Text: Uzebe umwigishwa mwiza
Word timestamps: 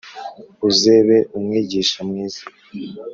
Uzebe 0.67 1.17
umwigishwa 1.37 1.99
mwiza 2.09 2.43